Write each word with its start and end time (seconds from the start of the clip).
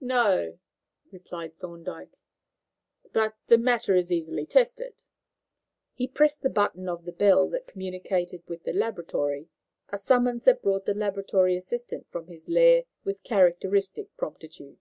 "No," 0.00 0.58
replied 1.12 1.56
Thorndyke; 1.56 2.18
"but 3.12 3.36
the 3.46 3.56
matter 3.56 3.94
is 3.94 4.10
easily 4.10 4.44
tested." 4.44 5.04
He 5.94 6.08
pressed 6.08 6.42
the 6.42 6.50
button 6.50 6.88
of 6.88 7.04
the 7.04 7.12
bell 7.12 7.48
that 7.50 7.68
communicated 7.68 8.42
with 8.48 8.64
the 8.64 8.72
laboratory, 8.72 9.50
a 9.90 9.96
summons 9.96 10.42
that 10.46 10.62
brought 10.62 10.84
the 10.84 10.94
laboratory 10.94 11.54
assistant 11.54 12.10
from 12.10 12.26
his 12.26 12.48
lair 12.48 12.86
with 13.04 13.22
characteristic 13.22 14.08
promptitude. 14.16 14.80